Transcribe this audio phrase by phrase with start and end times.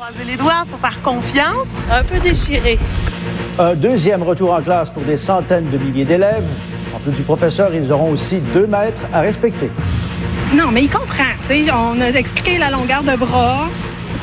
[0.00, 1.68] Croisez les doigts, faut faire confiance.
[1.92, 2.78] Un peu déchiré.
[3.58, 6.46] Un deuxième retour en classe pour des centaines de milliers d'élèves.
[6.96, 9.70] En plus du professeur, ils auront aussi deux mètres à respecter.
[10.54, 11.34] Non, mais il comprend.
[11.48, 13.68] sais, on a expliqué la longueur de bras.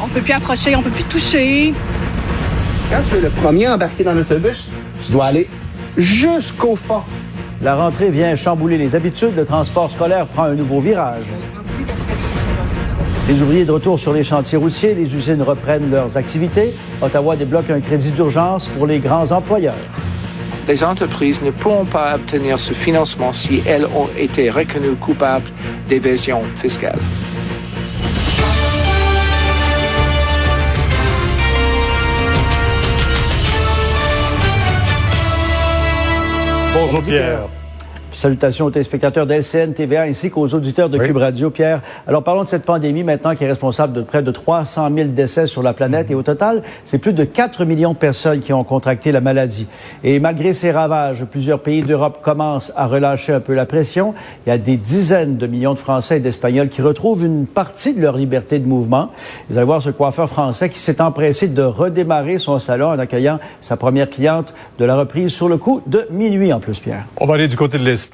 [0.03, 1.75] On peut plus approcher, on peut plus toucher.
[2.89, 4.69] Quand tu es le premier embarqué dans l'autobus,
[5.05, 5.47] tu dois aller
[5.95, 7.03] jusqu'au fond.
[7.61, 9.35] La rentrée vient chambouler les habitudes.
[9.35, 11.25] Le transport scolaire prend un nouveau virage.
[13.27, 16.73] Les ouvriers de retour sur les chantiers routiers, les usines reprennent leurs activités.
[17.01, 19.75] Ottawa débloque un crédit d'urgence pour les grands employeurs.
[20.65, 25.49] Les entreprises ne pourront pas obtenir ce financement si elles ont été reconnues coupables
[25.89, 26.99] d'évasion fiscale.
[36.73, 37.56] Bonjour Pierre.
[38.17, 41.51] Salutations aux téléspectateurs d'LCN TVA ainsi qu'aux auditeurs de Cube Radio.
[41.51, 45.09] Pierre, alors parlons de cette pandémie maintenant qui est responsable de près de 300 000
[45.09, 48.53] décès sur la planète et au total, c'est plus de 4 millions de personnes qui
[48.53, 49.67] ont contracté la maladie.
[50.03, 54.15] Et malgré ces ravages, plusieurs pays d'Europe commencent à relâcher un peu la pression.
[54.47, 57.93] Il y a des dizaines de millions de Français et d'Espagnols qui retrouvent une partie
[57.93, 59.11] de leur liberté de mouvement.
[59.51, 63.37] Vous allez voir ce coiffeur français qui s'est empressé de redémarrer son salon en accueillant
[63.61, 67.05] sa première cliente de la reprise sur le coup de minuit en plus, Pierre.
[67.17, 68.06] On va aller du côté de l'Espagne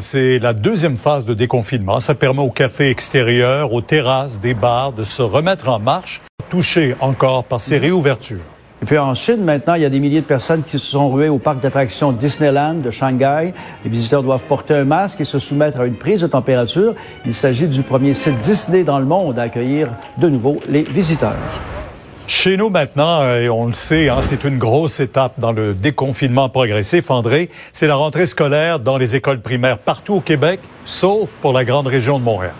[0.00, 2.00] c'est la deuxième phase de déconfinement.
[2.00, 6.94] Ça permet aux cafés extérieurs, aux terrasses, des bars de se remettre en marche, touchés
[7.00, 8.44] encore par ces réouvertures.
[8.82, 11.10] Et puis en Chine, maintenant, il y a des milliers de personnes qui se sont
[11.10, 13.52] ruées au parc d'attractions Disneyland de Shanghai.
[13.84, 16.94] Les visiteurs doivent porter un masque et se soumettre à une prise de température.
[17.24, 21.73] Il s'agit du premier site Disney dans le monde à accueillir de nouveau les visiteurs.
[22.26, 25.74] Chez nous maintenant, euh, et on le sait, hein, c'est une grosse étape dans le
[25.74, 27.10] déconfinement progressif.
[27.10, 31.64] André, c'est la rentrée scolaire dans les écoles primaires partout au Québec, sauf pour la
[31.64, 32.54] grande région de Montréal.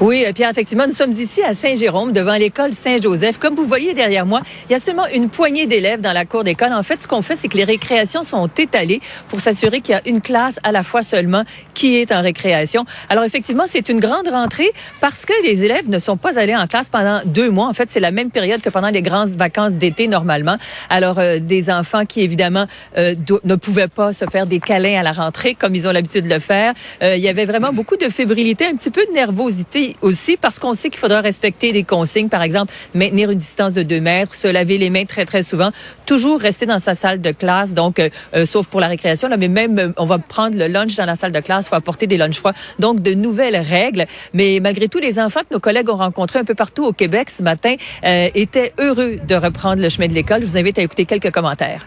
[0.00, 3.38] Oui, euh, Pierre, effectivement, nous sommes ici à Saint-Jérôme, devant l'école Saint-Joseph.
[3.38, 6.44] Comme vous voyez derrière moi, il y a seulement une poignée d'élèves dans la cour
[6.44, 6.72] d'école.
[6.72, 9.98] En fait, ce qu'on fait, c'est que les récréations sont étalées pour s'assurer qu'il y
[9.98, 11.42] a une classe à la fois seulement
[11.74, 12.86] qui est en récréation.
[13.08, 14.70] Alors, effectivement, c'est une grande rentrée
[15.00, 17.66] parce que les élèves ne sont pas allés en classe pendant deux mois.
[17.66, 20.58] En fait, c'est la même période que pendant les grandes vacances d'été, normalement.
[20.90, 22.66] Alors, euh, des enfants qui, évidemment,
[22.98, 26.26] euh, ne pouvaient pas se faire des câlins à la rentrée comme ils ont l'habitude
[26.26, 26.74] de le faire.
[27.02, 30.74] il y avait vraiment beaucoup de fébrilité, un petit peu de nervosité aussi parce qu'on
[30.74, 34.48] sait qu'il faudra respecter des consignes, par exemple, maintenir une distance de deux mètres, se
[34.48, 35.70] laver les mains très, très souvent,
[36.06, 39.36] toujours rester dans sa salle de classe, donc, euh, euh, sauf pour la récréation, là,
[39.36, 41.76] mais même, euh, on va prendre le lunch dans la salle de classe, il faut
[41.76, 42.54] apporter des lunchs froids.
[42.78, 44.06] Donc, de nouvelles règles.
[44.32, 47.30] Mais malgré tout, les enfants que nos collègues ont rencontrés un peu partout au Québec
[47.30, 50.40] ce matin étaient heureux de reprendre le chemin de l'école.
[50.42, 51.86] Je vous invite à écouter quelques commentaires.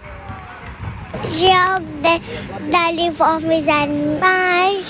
[1.33, 1.83] J'ai hâte
[2.71, 4.19] d'aller voir mes amis.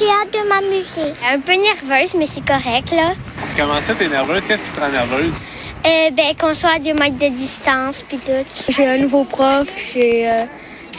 [0.01, 1.13] J'ai hâte de m'amuser.
[1.31, 3.13] Un peu nerveuse, mais c'est correct, là.
[3.55, 4.43] Comment ça, t'es nerveuse?
[4.47, 5.35] Qu'est-ce qui te rend nerveuse?
[5.85, 8.31] Euh, ben, qu'on soit à deux mètres de distance, puis tout.
[8.67, 10.45] J'ai un nouveau prof, j'ai euh,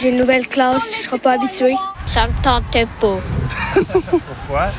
[0.05, 1.75] une nouvelle classe, je serai pas habituée.
[2.07, 3.19] Ça me tentait pas.
[3.75, 4.71] Pourquoi?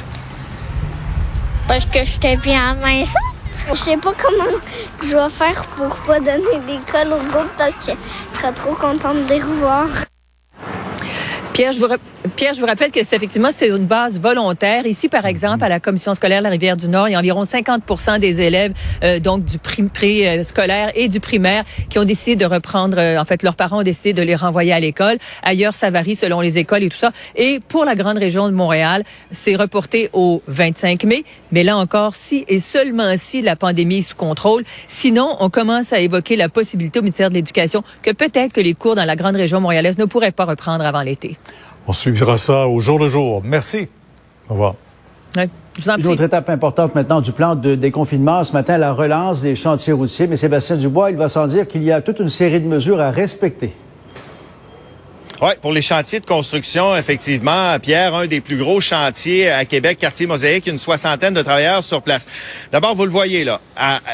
[1.68, 3.20] Parce que j'étais bien maison.
[3.68, 4.58] Je sais pas comment
[5.02, 7.92] je vais faire pour pas donner d'école aux autres parce que
[8.32, 9.90] je serais trop contente de les revoir.
[11.52, 11.88] Pierre, je vous,
[12.36, 14.88] Pierre, je vous rappelle que c'est effectivement c'est une base volontaire.
[14.88, 17.20] Ici, par exemple, à la commission scolaire de la Rivière du Nord, il y a
[17.20, 18.74] environ 50 des élèves
[19.04, 22.98] euh, donc du pré-scolaire et du primaire qui ont décidé de reprendre.
[22.98, 25.18] Euh, en fait, leurs parents ont décidé de les renvoyer à l'école.
[25.44, 27.12] Ailleurs, ça varie selon les écoles et tout ça.
[27.36, 31.26] Et pour la grande région de Montréal, c'est reporté au 25 mai.
[31.52, 34.64] Mais là encore, si et seulement si la pandémie est sous contrôle.
[34.88, 38.74] Sinon, on commence à évoquer la possibilité au ministère de l'Éducation que peut-être que les
[38.74, 41.38] cours dans la grande région montréalaise ne pourraient pas reprendre avant l'été.
[41.88, 43.42] On suivra ça au jour le jour.
[43.44, 43.88] Merci.
[44.50, 44.76] Au revoir.
[45.36, 48.44] Une autre étape importante maintenant du plan de déconfinement.
[48.44, 50.28] Ce matin, la relance des chantiers routiers.
[50.28, 53.02] Mais Sébastien Dubois, il va sans dire qu'il y a toute une série de mesures
[53.02, 53.74] à respecter.
[55.44, 59.98] Oui, pour les chantiers de construction, effectivement, Pierre, un des plus gros chantiers à Québec,
[60.00, 62.28] quartier Mosaïque, une soixantaine de travailleurs sur place.
[62.72, 63.60] D'abord, vous le voyez là,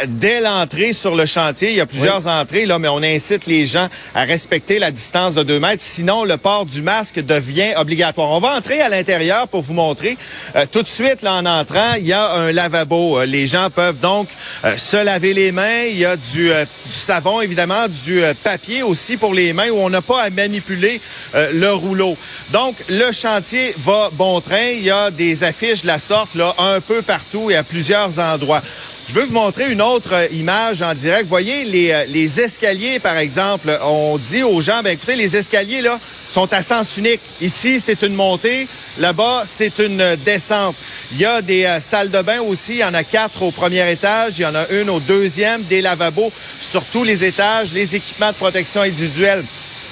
[0.08, 3.68] dès l'entrée sur le chantier, il y a plusieurs entrées là, mais on incite les
[3.68, 8.32] gens à respecter la distance de deux mètres, sinon le port du masque devient obligatoire.
[8.32, 10.18] On va entrer à l'intérieur pour vous montrer.
[10.56, 13.20] Euh, tout de suite, là, en entrant, il y a un lavabo.
[13.20, 14.30] Euh, les gens peuvent donc
[14.66, 15.84] euh, se laver les mains.
[15.90, 19.92] Il y a du, du savon, évidemment, du papier aussi pour les mains où on
[19.92, 21.00] n'a pas à manipuler
[21.36, 22.18] euh, le rouleau.
[22.52, 24.70] Donc, le chantier va bon train.
[24.74, 28.18] Il y a des affiches de la sorte là un peu partout et à plusieurs
[28.20, 28.62] endroits.
[29.10, 31.28] Je veux vous montrer une autre euh, image en direct.
[31.28, 33.76] Voyez les, euh, les escaliers, par exemple.
[33.82, 37.20] On dit aux gens, ben écoutez, les escaliers là sont à sens unique.
[37.42, 38.68] Ici, c'est une montée.
[39.00, 40.76] Là-bas, c'est une descente.
[41.12, 42.74] Il y a des salles de bain aussi.
[42.74, 44.38] Il y en a quatre au premier étage.
[44.38, 45.64] Il y en a une au deuxième.
[45.64, 47.74] Des lavabos sur tous les étages.
[47.74, 49.44] Les équipements de protection individuelle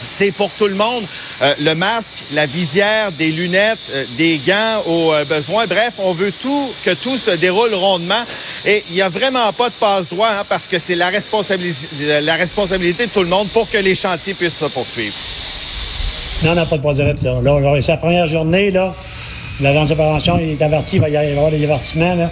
[0.02, 1.04] c'est pour tout le monde.
[1.42, 5.66] Euh, le masque, la visière, des lunettes, euh, des gants au euh, besoin.
[5.68, 8.24] Bref, on veut tout que tout se déroule rondement.
[8.66, 11.88] Et il n'y a vraiment pas de passe-droit hein, parce que c'est la, responsabilité,
[12.22, 15.16] la responsabilité de tout le monde pour que les chantiers puissent se poursuivre.
[16.44, 17.14] Non, on n'a pas de passe-droit.
[17.42, 17.82] Là.
[17.82, 18.72] c'est la première journée.
[18.72, 18.94] là.
[19.60, 22.14] L'agence de prévention il est averti, il va y avoir des avertissements.
[22.14, 22.30] Là.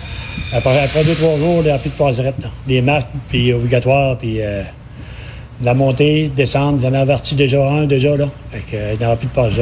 [0.53, 2.31] Après, après deux, trois jours, il n'y a plus de passe-droit.
[2.67, 4.39] Les masques, puis obligatoires, puis
[5.63, 8.27] la montée, descendre, j'en ai averti déjà un, déjà, là.
[8.51, 9.53] Fait qu'il euh, n'y aura plus de passe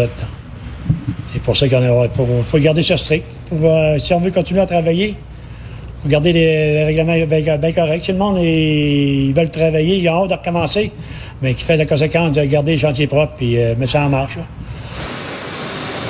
[1.33, 3.25] C'est pour ça qu'il faut, faut garder ça strict.
[3.61, 8.05] Euh, si on veut continuer à travailler, il faut garder les, règlements bien, corrects.
[8.05, 10.91] Si le monde ils veulent travailler, ils ont hâte de recommencer,
[11.41, 14.09] mais qui fait la conséquence de garder le chantier propre et euh, mettre ça en
[14.09, 14.37] marche.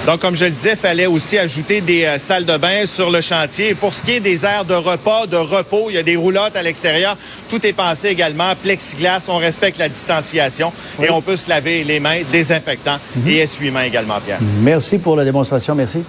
[0.06, 3.10] Donc, comme je le disais, il fallait aussi ajouter des euh, salles de bain sur
[3.10, 3.74] le chantier.
[3.74, 6.58] pour ce qui est des aires de repas, de repos, il y a des roulottes
[6.58, 7.16] à l'extérieur.
[7.50, 8.54] Tout est pensé également.
[8.62, 13.30] Plexiglas, on respecte la distanciation et on peut se laver les mains, désinfectant mhm.
[13.30, 14.40] et essuie-mains également, Pierre.
[14.62, 15.74] Merci pour la démonstration.
[15.74, 16.00] Merci.